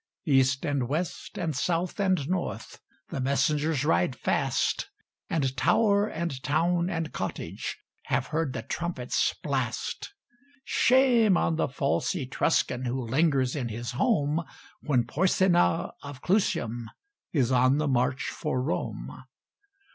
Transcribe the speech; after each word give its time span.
East 0.25 0.65
and 0.65 0.87
west 0.89 1.37
and 1.37 1.55
south 1.55 1.99
and 1.99 2.27
north 2.27 2.81
The 3.09 3.21
messengers 3.21 3.85
ride 3.85 4.15
fast, 4.15 4.89
And 5.29 5.55
tower 5.55 6.07
and 6.07 6.41
town 6.41 6.89
and 6.89 7.13
cottage 7.13 7.77
Have 8.05 8.25
heard 8.33 8.53
the 8.53 8.63
trumpet's 8.63 9.35
blast. 9.43 10.11
Shame 10.63 11.37
on 11.37 11.57
the 11.57 11.67
false 11.67 12.15
Etruscan 12.15 12.85
Who 12.85 12.99
lingers 12.99 13.55
in 13.55 13.69
his 13.69 13.91
home, 13.91 14.41
When 14.81 15.03
Porsena 15.03 15.91
of 16.01 16.23
Clusium 16.23 16.87
Is 17.31 17.51
on 17.51 17.77
the 17.77 17.87
march 17.87 18.23
for 18.23 18.59
Rome. 18.59 19.25